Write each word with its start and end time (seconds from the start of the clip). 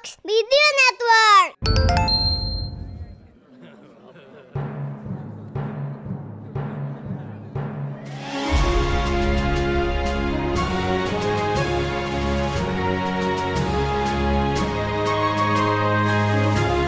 Box 0.00 0.16
Video 0.24 0.66
Network. 0.80 1.60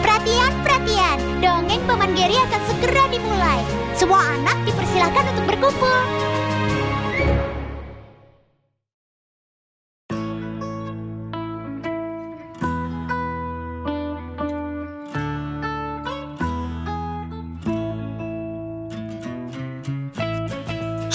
Perhatian, 0.01 0.51
perhatian. 0.65 1.17
Dongeng 1.37 1.85
Paman 1.85 2.17
Geri 2.17 2.33
akan 2.33 2.61
segera 2.65 3.05
dimulai. 3.13 3.61
Semua 3.93 4.25
anak 4.41 4.57
dipersilahkan 4.65 5.37
untuk 5.37 5.53
berkumpul. 5.53 6.01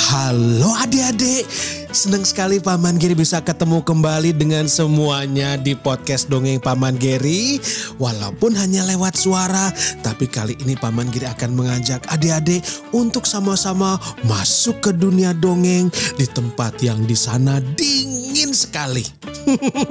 Halo 0.09 0.73
adik-adik, 0.81 1.45
senang 1.93 2.25
sekali 2.25 2.57
Paman 2.65 2.97
Geri 2.97 3.13
bisa 3.13 3.45
ketemu 3.45 3.85
kembali 3.85 4.33
dengan 4.33 4.65
semuanya 4.65 5.61
di 5.61 5.77
podcast 5.77 6.33
Dongeng 6.33 6.65
Paman 6.65 6.97
Geri. 6.97 7.61
Walaupun 8.01 8.57
hanya 8.57 8.89
lewat 8.89 9.21
suara, 9.21 9.69
tapi 10.01 10.25
kali 10.25 10.57
ini 10.65 10.81
Paman 10.81 11.13
Geri 11.13 11.29
akan 11.29 11.53
mengajak 11.53 12.09
adik-adik 12.09 12.65
untuk 12.97 13.29
sama-sama 13.29 14.01
masuk 14.25 14.81
ke 14.81 14.97
dunia 14.97 15.37
dongeng 15.37 15.93
di 16.17 16.25
tempat 16.25 16.81
yang 16.81 17.05
di 17.05 17.13
sana 17.13 17.61
dingin 17.77 18.57
sekali. 18.57 19.05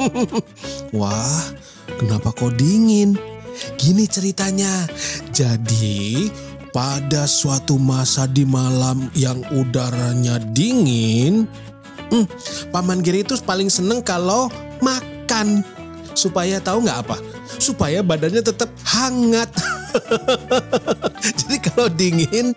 Wah, 0.98 1.45
kenapa 2.02 2.34
kok 2.34 2.57
dingin? 2.57 3.13
Gini 3.77 4.09
ceritanya, 4.09 4.90
jadi 5.29 6.26
pada 6.77 7.25
suatu 7.25 7.81
masa 7.81 8.29
di 8.29 8.45
malam 8.45 9.09
yang 9.17 9.41
udaranya 9.49 10.37
dingin, 10.53 11.49
hmm, 12.13 12.29
Paman 12.70 13.01
Giri 13.01 13.25
itu 13.25 13.33
paling 13.41 13.65
seneng 13.65 14.05
kalau 14.05 14.45
makan. 14.85 15.65
Supaya 16.13 16.61
tahu 16.61 16.85
nggak 16.85 17.01
apa? 17.01 17.17
Supaya 17.57 18.05
badannya 18.05 18.45
tetap 18.45 18.70
hangat. 18.85 19.49
Jadi 21.41 21.57
kalau 21.65 21.89
dingin, 21.89 22.53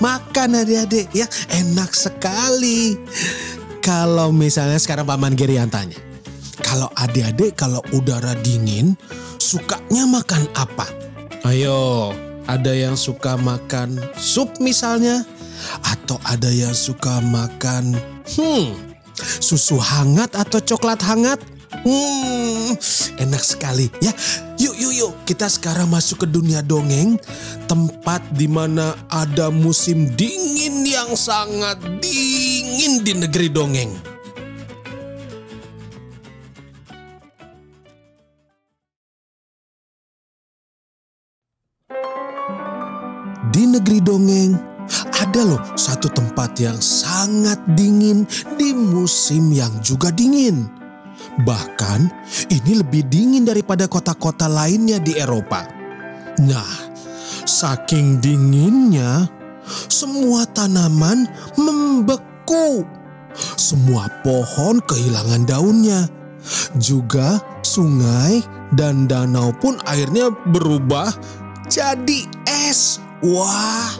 makan 0.00 0.64
adik-adik 0.64 1.12
ya 1.12 1.28
enak 1.52 1.92
sekali. 1.92 2.96
Kalau 3.84 4.32
misalnya 4.32 4.80
sekarang 4.80 5.04
Paman 5.04 5.36
Giri 5.36 5.60
yang 5.60 5.68
tanya. 5.68 5.96
Kalau 6.64 6.88
adik-adik 6.96 7.52
kalau 7.52 7.84
udara 7.92 8.32
dingin, 8.40 8.96
sukanya 9.36 10.08
makan 10.08 10.48
apa? 10.56 10.84
Ayo, 11.48 12.12
ada 12.48 12.72
yang 12.72 12.96
suka 12.96 13.36
makan 13.36 14.00
sup 14.16 14.56
misalnya, 14.58 15.22
atau 15.84 16.16
ada 16.24 16.48
yang 16.48 16.72
suka 16.72 17.20
makan 17.20 17.94
hmm 18.24 18.88
susu 19.18 19.78
hangat 19.78 20.30
atau 20.34 20.62
coklat 20.62 21.02
hangat. 21.02 21.40
Hmm, 21.68 22.74
enak 23.20 23.44
sekali 23.44 23.92
ya. 24.00 24.10
Yuk, 24.56 24.74
yuk, 24.80 24.92
yuk. 24.96 25.12
Kita 25.28 25.46
sekarang 25.46 25.92
masuk 25.92 26.24
ke 26.24 26.26
dunia 26.26 26.64
dongeng, 26.64 27.20
tempat 27.68 28.24
di 28.34 28.48
mana 28.48 28.96
ada 29.12 29.52
musim 29.52 30.08
dingin 30.16 30.82
yang 30.88 31.12
sangat 31.12 31.76
dingin 32.00 33.04
di 33.04 33.12
negeri 33.12 33.52
dongeng. 33.52 33.92
Negeri 43.78 44.02
dongeng, 44.02 44.58
ada 45.22 45.46
loh 45.46 45.62
satu 45.78 46.10
tempat 46.10 46.58
yang 46.58 46.76
sangat 46.82 47.62
dingin 47.78 48.26
di 48.58 48.74
musim 48.74 49.54
yang 49.54 49.70
juga 49.78 50.10
dingin. 50.10 50.66
Bahkan 51.46 52.00
ini 52.50 52.82
lebih 52.82 53.06
dingin 53.06 53.46
daripada 53.46 53.86
kota-kota 53.86 54.50
lainnya 54.50 54.98
di 54.98 55.14
Eropa. 55.14 55.62
Nah, 56.42 56.90
saking 57.46 58.18
dinginnya, 58.18 59.30
semua 59.86 60.42
tanaman 60.50 61.30
membeku. 61.54 62.82
Semua 63.54 64.10
pohon 64.26 64.82
kehilangan 64.82 65.46
daunnya. 65.46 66.10
Juga 66.82 67.38
sungai 67.62 68.42
dan 68.74 69.06
danau 69.06 69.54
pun 69.62 69.78
airnya 69.86 70.34
berubah 70.50 71.14
jadi 71.70 72.24
es. 72.66 73.07
Wah, 73.18 73.90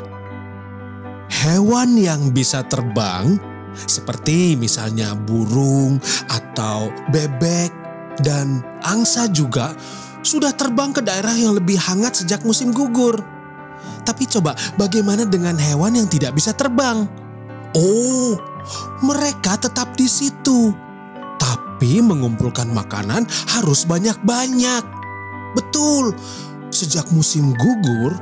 hewan 1.26 1.98
yang 1.98 2.30
bisa 2.30 2.62
terbang 2.66 3.34
seperti 3.74 4.54
misalnya 4.54 5.18
burung 5.18 5.98
atau 6.30 6.90
bebek 7.10 7.70
dan 8.22 8.62
angsa 8.86 9.26
juga 9.30 9.74
sudah 10.22 10.54
terbang 10.54 10.90
ke 10.94 11.02
daerah 11.02 11.34
yang 11.34 11.54
lebih 11.58 11.78
hangat 11.78 12.22
sejak 12.22 12.42
musim 12.46 12.70
gugur. 12.70 13.18
Tapi 14.06 14.26
coba 14.30 14.54
bagaimana 14.78 15.26
dengan 15.26 15.54
hewan 15.58 15.98
yang 15.98 16.08
tidak 16.10 16.34
bisa 16.38 16.54
terbang? 16.54 17.06
Oh, 17.74 18.38
mereka 19.02 19.58
tetap 19.58 19.98
di 19.98 20.06
situ. 20.06 20.74
Tapi 21.38 22.02
mengumpulkan 22.02 22.70
makanan 22.70 23.26
harus 23.54 23.86
banyak-banyak. 23.86 24.82
Betul, 25.54 26.16
sejak 26.74 27.08
musim 27.14 27.54
gugur, 27.54 28.18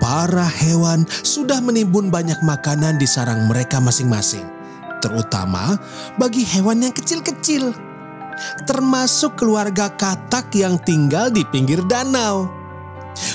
para 0.00 0.48
hewan 0.48 1.04
sudah 1.22 1.60
menimbun 1.60 2.08
banyak 2.08 2.40
makanan 2.42 2.96
di 2.96 3.06
sarang 3.06 3.46
mereka 3.46 3.78
masing-masing. 3.78 4.42
Terutama 4.98 5.76
bagi 6.16 6.42
hewan 6.42 6.82
yang 6.82 6.94
kecil-kecil. 6.96 7.72
Termasuk 8.64 9.36
keluarga 9.36 9.92
katak 9.92 10.48
yang 10.56 10.80
tinggal 10.80 11.28
di 11.28 11.44
pinggir 11.52 11.84
danau. 11.84 12.48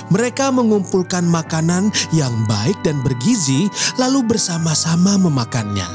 Mereka 0.09 0.49
mengumpulkan 0.49 1.29
makanan 1.29 1.93
yang 2.09 2.33
baik 2.49 2.77
dan 2.81 3.05
bergizi 3.05 3.69
lalu 4.01 4.25
bersama-sama 4.25 5.17
memakannya. 5.21 5.85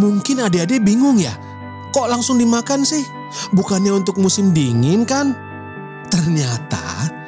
Mungkin 0.00 0.40
adik-adik 0.40 0.80
bingung 0.80 1.20
ya, 1.20 1.36
kok 1.92 2.08
langsung 2.08 2.40
dimakan 2.40 2.80
sih? 2.86 3.04
Bukannya 3.52 3.92
untuk 3.92 4.16
musim 4.16 4.56
dingin 4.56 5.04
kan? 5.04 5.36
Ternyata 6.08 7.19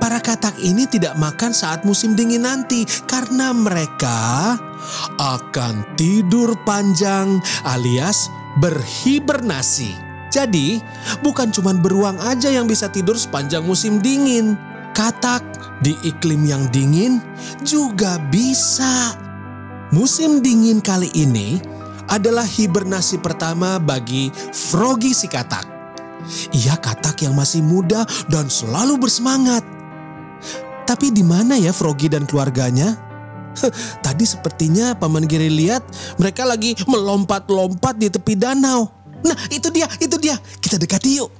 para 0.00 0.18
katak 0.18 0.56
ini 0.58 0.88
tidak 0.88 1.14
makan 1.20 1.52
saat 1.52 1.84
musim 1.84 2.16
dingin 2.16 2.48
nanti 2.48 2.88
karena 3.04 3.52
mereka 3.52 4.56
akan 5.20 5.84
tidur 5.94 6.56
panjang 6.64 7.38
alias 7.68 8.32
berhibernasi. 8.58 9.94
Jadi, 10.30 10.78
bukan 11.20 11.50
cuma 11.50 11.74
beruang 11.74 12.16
aja 12.22 12.48
yang 12.50 12.66
bisa 12.66 12.88
tidur 12.88 13.18
sepanjang 13.18 13.62
musim 13.66 13.98
dingin. 14.00 14.54
Katak 14.94 15.42
di 15.82 15.94
iklim 16.06 16.46
yang 16.46 16.66
dingin 16.70 17.22
juga 17.62 18.18
bisa. 18.30 19.14
Musim 19.90 20.38
dingin 20.38 20.78
kali 20.78 21.10
ini 21.18 21.58
adalah 22.10 22.46
hibernasi 22.46 23.18
pertama 23.18 23.82
bagi 23.82 24.30
Froggy 24.54 25.14
si 25.14 25.26
katak. 25.26 25.66
Ia 26.54 26.78
katak 26.78 27.26
yang 27.26 27.34
masih 27.34 27.62
muda 27.62 28.06
dan 28.30 28.46
selalu 28.46 29.02
bersemangat. 29.02 29.79
Tapi 30.90 31.14
di 31.14 31.22
mana 31.22 31.54
ya 31.54 31.70
Froggy 31.70 32.10
dan 32.10 32.26
keluarganya? 32.26 32.98
Heh, 33.54 33.70
Tadi 34.02 34.26
sepertinya 34.26 34.98
Paman 34.98 35.22
Giri 35.30 35.46
lihat 35.46 35.86
mereka 36.18 36.42
lagi 36.42 36.74
melompat-lompat 36.90 37.94
di 37.94 38.10
tepi 38.10 38.34
danau. 38.34 38.90
Nah 39.22 39.38
itu 39.54 39.70
dia, 39.70 39.86
itu 40.02 40.18
dia. 40.18 40.34
Kita 40.58 40.82
dekati 40.82 41.22
yuk. 41.22 41.30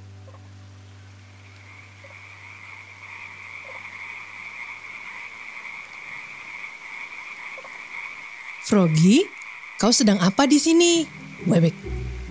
Froggy, 8.63 9.27
kau 9.75 9.91
sedang 9.91 10.15
apa 10.23 10.47
di 10.47 10.55
sini? 10.55 11.03
Bebek, 11.43 11.75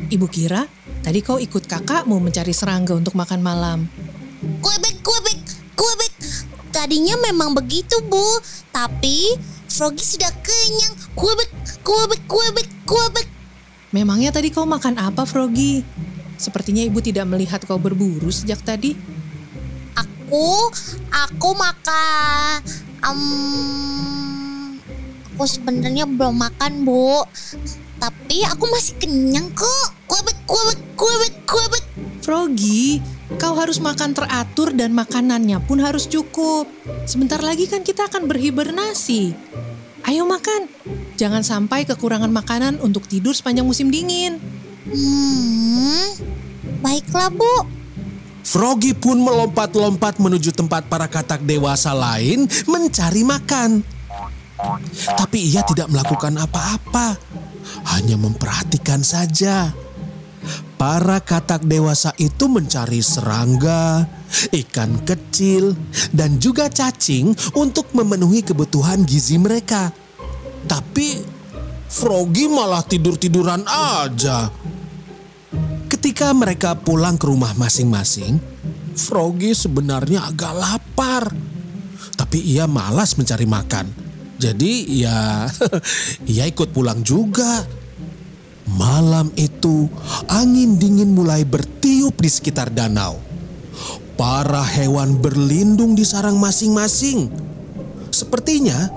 ibu 0.08 0.24
kira 0.24 0.64
tadi 1.04 1.20
kau 1.20 1.36
ikut 1.36 1.68
kakak 1.68 2.08
mau 2.08 2.16
mencari 2.16 2.56
serangga 2.56 2.96
untuk 2.96 3.12
makan 3.12 3.44
malam. 3.44 3.84
Kuebek, 4.64 5.04
kuebek, 5.04 5.04
kuebek. 5.04 5.39
Tadinya 6.80 7.12
memang 7.20 7.52
begitu, 7.52 7.92
Bu. 8.08 8.24
Tapi 8.72 9.36
Froggy 9.68 10.00
sudah 10.00 10.32
kenyang. 10.40 10.96
Kuebek, 11.12 11.52
kuebek, 11.84 12.24
kuebek, 12.24 12.68
kuebek. 12.88 13.28
Memangnya 13.92 14.32
tadi 14.32 14.48
kau 14.48 14.64
makan 14.64 14.96
apa, 14.96 15.28
Froggy? 15.28 15.84
Sepertinya 16.40 16.80
ibu 16.80 17.04
tidak 17.04 17.28
melihat 17.28 17.60
kau 17.68 17.76
berburu 17.76 18.32
sejak 18.32 18.64
tadi. 18.64 18.96
Aku, 19.92 20.72
aku 21.12 21.50
makan. 21.52 22.64
Um, 23.04 24.80
aku 25.36 25.44
sebenarnya 25.44 26.08
belum 26.08 26.32
makan, 26.32 26.88
Bu. 26.88 27.28
Tapi 28.00 28.40
aku 28.48 28.64
masih 28.72 28.96
kenyang 28.96 29.52
kok. 29.52 29.86
Kuebek, 30.08 30.48
kuebek, 30.48 30.80
kuebek, 30.96 31.34
kuebek. 31.44 31.84
Froggy, 32.24 33.04
Kau 33.38 33.54
harus 33.54 33.78
makan 33.78 34.10
teratur 34.16 34.74
dan 34.74 34.90
makanannya 34.90 35.62
pun 35.62 35.78
harus 35.78 36.10
cukup. 36.10 36.66
Sebentar 37.06 37.38
lagi 37.38 37.70
kan 37.70 37.86
kita 37.86 38.10
akan 38.10 38.26
berhibernasi. 38.26 39.36
Ayo 40.08 40.26
makan. 40.26 40.66
Jangan 41.14 41.44
sampai 41.44 41.84
kekurangan 41.84 42.32
makanan 42.32 42.80
untuk 42.80 43.04
tidur 43.06 43.36
sepanjang 43.36 43.68
musim 43.68 43.92
dingin. 43.92 44.40
Hmm, 44.88 46.08
baiklah 46.80 47.30
Bu. 47.30 47.78
Froggy 48.40 48.96
pun 48.96 49.20
melompat-lompat 49.20 50.18
menuju 50.18 50.50
tempat 50.50 50.88
para 50.90 51.06
katak 51.06 51.44
dewasa 51.44 51.94
lain 51.94 52.48
mencari 52.66 53.22
makan. 53.22 53.84
Tapi 55.16 55.38
ia 55.54 55.62
tidak 55.64 55.88
melakukan 55.88 56.34
apa-apa, 56.36 57.16
hanya 57.96 58.16
memperhatikan 58.18 59.00
saja. 59.00 59.72
Para 60.80 61.20
katak 61.20 61.68
dewasa 61.68 62.16
itu 62.16 62.48
mencari 62.48 63.04
serangga, 63.04 64.08
ikan 64.48 65.04
kecil, 65.04 65.76
dan 66.08 66.40
juga 66.40 66.72
cacing 66.72 67.36
untuk 67.52 67.92
memenuhi 67.92 68.40
kebutuhan 68.40 69.04
gizi 69.04 69.36
mereka. 69.36 69.92
Tapi 70.64 71.20
Froggy 71.84 72.48
malah 72.48 72.80
tidur-tiduran 72.80 73.60
aja. 73.68 74.48
Ketika 75.84 76.32
mereka 76.32 76.72
pulang 76.72 77.20
ke 77.20 77.28
rumah 77.28 77.52
masing-masing, 77.60 78.40
Froggy 78.96 79.52
sebenarnya 79.52 80.32
agak 80.32 80.56
lapar. 80.56 81.28
Tapi 82.16 82.40
ia 82.40 82.64
malas 82.64 83.20
mencari 83.20 83.44
makan. 83.44 83.84
Jadi 84.40 85.04
ya 85.04 85.44
ia 86.32 86.48
ikut 86.48 86.72
pulang 86.72 87.04
juga. 87.04 87.79
Malam 88.78 89.34
itu 89.34 89.90
angin 90.30 90.78
dingin 90.78 91.10
mulai 91.10 91.42
bertiup 91.42 92.14
di 92.20 92.30
sekitar 92.30 92.70
danau. 92.70 93.18
Para 94.14 94.62
hewan 94.62 95.16
berlindung 95.18 95.96
di 95.96 96.04
sarang 96.04 96.36
masing-masing. 96.36 97.32
Sepertinya 98.12 98.92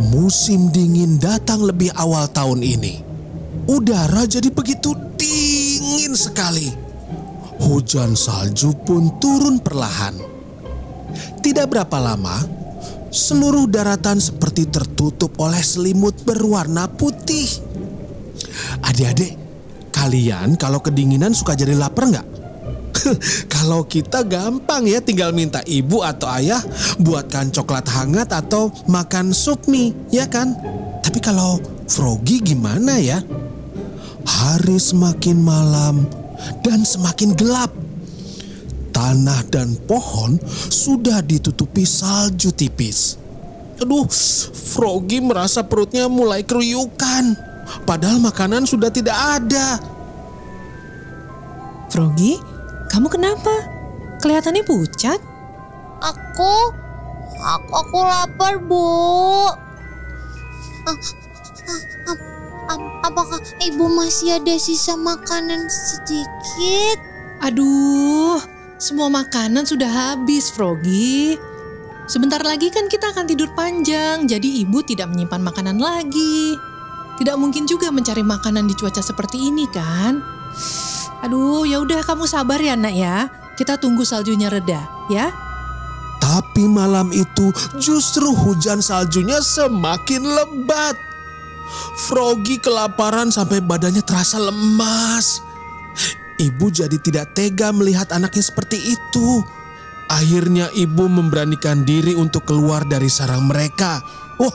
musim 0.00 0.72
dingin 0.72 1.20
datang 1.20 1.62
lebih 1.62 1.92
awal 1.94 2.26
tahun 2.32 2.64
ini. 2.64 3.04
Udara 3.68 4.26
jadi 4.26 4.50
begitu 4.50 4.96
dingin 5.14 6.16
sekali. 6.16 6.72
Hujan 7.60 8.18
salju 8.18 8.74
pun 8.82 9.14
turun 9.22 9.62
perlahan. 9.62 10.16
Tidak 11.38 11.70
berapa 11.70 11.96
lama, 12.00 12.40
seluruh 13.14 13.70
daratan 13.70 14.18
seperti 14.18 14.66
tertutup 14.66 15.38
oleh 15.38 15.62
selimut 15.62 16.26
berwarna 16.26 16.90
putih. 16.90 17.46
Adik-adik, 18.82 19.38
kalian 19.94 20.58
kalau 20.58 20.82
kedinginan 20.82 21.30
suka 21.36 21.54
jadi 21.54 21.78
lapar 21.78 22.10
nggak? 22.10 22.26
kalau 23.54 23.84
kita 23.84 24.24
gampang 24.24 24.86
ya 24.88 25.02
tinggal 25.02 25.34
minta 25.34 25.60
ibu 25.66 26.00
atau 26.00 26.30
ayah 26.38 26.62
buatkan 27.00 27.50
coklat 27.52 27.84
hangat 27.90 28.30
atau 28.32 28.72
makan 28.88 29.34
sup 29.34 29.66
mie, 29.68 29.92
ya 30.10 30.26
kan? 30.26 30.56
Tapi 31.04 31.18
kalau 31.20 31.60
Froggy 31.84 32.40
gimana 32.40 32.96
ya? 32.96 33.20
Hari 34.24 34.80
semakin 34.80 35.36
malam 35.36 36.08
dan 36.64 36.82
semakin 36.82 37.36
gelap. 37.36 37.70
Tanah 38.94 39.42
dan 39.50 39.74
pohon 39.90 40.38
sudah 40.70 41.18
ditutupi 41.18 41.82
salju 41.82 42.54
tipis. 42.54 43.18
Aduh, 43.82 44.06
Froggy 44.54 45.18
merasa 45.18 45.66
perutnya 45.66 46.06
mulai 46.06 46.46
keruyukan. 46.46 47.53
Padahal 47.84 48.20
makanan 48.20 48.68
sudah 48.68 48.92
tidak 48.92 49.16
ada. 49.16 49.80
Froggy, 51.88 52.40
kamu 52.90 53.06
kenapa? 53.06 53.54
Kelihatannya 54.18 54.66
pucat. 54.66 55.20
Aku, 56.02 56.54
aku, 57.38 57.70
aku 57.70 57.98
lapar 58.02 58.58
Bu. 58.58 58.82
Ah, 60.84 60.90
ah, 60.90 61.80
ah, 62.10 62.18
ah, 62.74 62.80
apakah 63.08 63.40
ibu 63.62 63.86
masih 63.88 64.36
ada 64.36 64.58
sisa 64.58 64.98
makanan 64.98 65.70
sedikit? 65.70 66.98
Aduh, 67.46 68.42
semua 68.76 69.08
makanan 69.08 69.64
sudah 69.64 69.88
habis, 69.88 70.50
Froggy. 70.52 71.38
Sebentar 72.04 72.42
lagi 72.44 72.68
kan 72.68 72.84
kita 72.90 73.16
akan 73.16 73.24
tidur 73.24 73.48
panjang, 73.56 74.28
jadi 74.28 74.48
ibu 74.66 74.84
tidak 74.84 75.08
menyimpan 75.08 75.40
makanan 75.40 75.78
lagi. 75.80 76.52
Tidak 77.14 77.36
mungkin 77.38 77.64
juga 77.64 77.94
mencari 77.94 78.26
makanan 78.26 78.66
di 78.66 78.74
cuaca 78.74 78.98
seperti 78.98 79.50
ini 79.50 79.70
kan? 79.70 80.18
Aduh, 81.22 81.64
ya 81.64 81.80
udah 81.80 82.02
kamu 82.02 82.26
sabar 82.26 82.58
ya, 82.58 82.74
Nak 82.74 82.94
ya. 82.94 83.30
Kita 83.54 83.78
tunggu 83.78 84.02
saljunya 84.02 84.50
reda, 84.50 84.82
ya. 85.06 85.30
Tapi 86.18 86.66
malam 86.66 87.14
itu 87.14 87.54
justru 87.78 88.34
hujan 88.34 88.82
saljunya 88.82 89.38
semakin 89.38 90.24
lebat. 90.24 90.96
Froggy 92.10 92.58
kelaparan 92.58 93.30
sampai 93.30 93.62
badannya 93.62 94.02
terasa 94.02 94.42
lemas. 94.42 95.38
Ibu 96.34 96.66
jadi 96.74 96.98
tidak 96.98 97.38
tega 97.38 97.70
melihat 97.70 98.10
anaknya 98.10 98.42
seperti 98.42 98.98
itu. 98.98 99.44
Akhirnya 100.10 100.68
ibu 100.74 101.06
memberanikan 101.06 101.86
diri 101.86 102.18
untuk 102.18 102.42
keluar 102.44 102.82
dari 102.82 103.06
sarang 103.06 103.46
mereka. 103.46 104.02
Wah, 104.36 104.50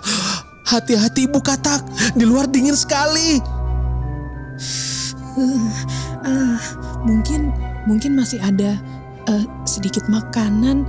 hati-hati 0.69 1.25
ibu 1.25 1.41
katak, 1.41 1.81
di 2.13 2.23
luar 2.29 2.45
dingin 2.45 2.77
sekali. 2.77 3.41
Uh, 5.39 5.71
uh, 6.25 6.57
mungkin 7.07 7.49
mungkin 7.89 8.13
masih 8.13 8.37
ada 8.43 8.77
uh, 9.25 9.45
sedikit 9.65 10.05
makanan 10.11 10.85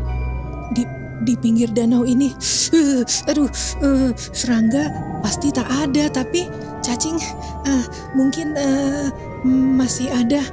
di 0.77 0.85
di 1.25 1.35
pinggir 1.41 1.73
danau 1.73 2.05
ini. 2.05 2.37
Uh, 2.77 3.03
aduh, 3.25 3.49
uh, 3.81 4.11
serangga 4.37 4.93
pasti 5.25 5.49
tak 5.49 5.69
ada, 5.69 6.13
tapi 6.13 6.45
cacing 6.85 7.17
uh, 7.65 7.85
mungkin 8.13 8.53
uh, 8.57 9.09
masih 9.49 10.13
ada. 10.13 10.45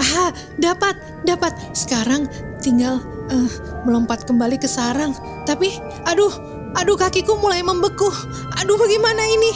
Aha, 0.00 0.32
dapat, 0.56 0.96
dapat. 1.28 1.52
Sekarang 1.76 2.24
tinggal 2.64 3.04
uh, 3.28 3.50
melompat 3.84 4.24
kembali 4.24 4.56
ke 4.56 4.64
sarang. 4.64 5.12
Tapi, 5.44 5.76
aduh, 6.08 6.32
aduh 6.76 6.96
kakiku 6.98 7.38
mulai 7.38 7.62
membeku. 7.64 8.10
Aduh, 8.60 8.76
bagaimana 8.78 9.22
ini? 9.24 9.52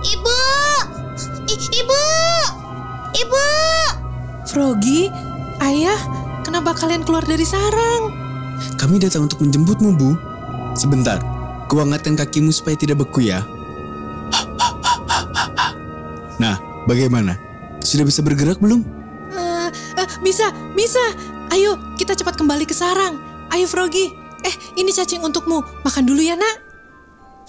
Ibu, 0.00 0.40
I 1.44 1.56
ibu, 1.56 2.02
ibu. 3.20 3.46
Froggy, 4.48 5.12
ayah, 5.60 6.00
kenapa 6.42 6.72
kalian 6.72 7.04
keluar 7.04 7.22
dari 7.22 7.44
sarang? 7.44 8.10
Kami 8.80 8.96
datang 9.00 9.28
untuk 9.28 9.44
menjemputmu, 9.44 9.94
Bu. 9.96 10.10
Sebentar, 10.72 11.20
kuangatkan 11.68 12.16
kakimu 12.16 12.50
supaya 12.50 12.76
tidak 12.76 13.04
beku 13.04 13.28
ya. 13.28 13.44
Nah, 16.40 16.56
bagaimana? 16.88 17.36
Sudah 17.84 18.08
bisa 18.08 18.24
bergerak 18.24 18.56
belum? 18.60 18.80
Uh, 19.32 19.68
uh, 20.00 20.08
bisa, 20.24 20.48
bisa. 20.72 21.02
Ayo, 21.52 21.76
kita 22.00 22.16
cepat 22.16 22.40
kembali 22.40 22.64
ke 22.64 22.72
sarang. 22.72 23.20
Ayo, 23.52 23.68
Froggy. 23.68 24.19
Eh, 24.44 24.54
ini 24.80 24.90
cacing 24.92 25.20
untukmu. 25.20 25.60
Makan 25.84 26.04
dulu 26.06 26.20
ya, 26.20 26.36
nak. 26.36 26.56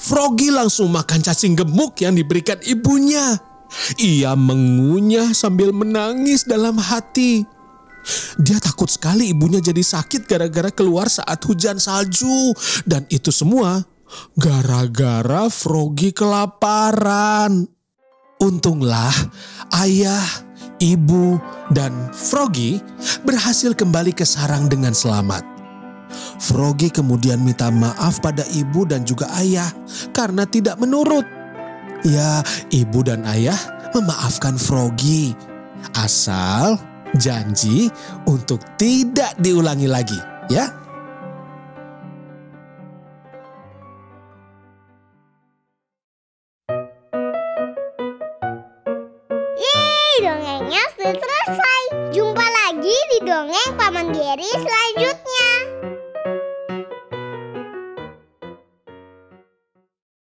Froggy 0.01 0.49
langsung 0.49 0.89
makan 0.89 1.21
cacing 1.21 1.53
gemuk 1.53 2.01
yang 2.01 2.17
diberikan 2.17 2.57
ibunya. 2.65 3.37
Ia 4.01 4.33
mengunyah 4.35 5.31
sambil 5.31 5.71
menangis 5.71 6.43
dalam 6.43 6.75
hati. 6.81 7.45
Dia 8.41 8.57
takut 8.57 8.89
sekali 8.89 9.29
ibunya 9.29 9.61
jadi 9.61 9.79
sakit 9.79 10.25
gara-gara 10.25 10.73
keluar 10.73 11.05
saat 11.07 11.37
hujan 11.45 11.77
salju. 11.77 12.51
Dan 12.83 13.05
itu 13.13 13.29
semua 13.29 13.85
gara-gara 14.33 15.47
Froggy 15.47 16.11
kelaparan. 16.11 17.69
Untunglah 18.41 19.13
ayah, 19.85 20.25
ibu, 20.81 21.37
dan 21.69 21.93
Froggy 22.09 22.81
berhasil 23.21 23.77
kembali 23.77 24.17
ke 24.17 24.25
sarang 24.25 24.65
dengan 24.65 24.97
selamat. 24.97 25.50
Froggy 26.41 26.89
kemudian 26.89 27.37
minta 27.37 27.69
maaf 27.69 28.17
pada 28.17 28.41
ibu 28.49 28.81
dan 28.89 29.05
juga 29.05 29.29
ayah 29.37 29.69
karena 30.09 30.41
tidak 30.49 30.81
menurut. 30.81 31.21
Ya, 32.01 32.41
ibu 32.73 33.05
dan 33.05 33.21
ayah 33.29 33.57
memaafkan 33.93 34.57
Froggy. 34.57 35.37
Asal 35.93 36.81
janji 37.13 37.93
untuk 38.25 38.57
tidak 38.81 39.37
diulangi 39.37 39.85
lagi, 39.85 40.17
ya. 40.49 40.65
Yeay, 49.61 50.13
dongengnya 50.25 50.83
sudah 50.97 51.13
selesai. 51.13 51.81
Jumpa 52.17 52.45
lagi 52.65 52.97
di 53.13 53.19
dongeng 53.29 53.69
Paman 53.77 54.09
Geri 54.09 54.49
selanjutnya. 54.57 55.20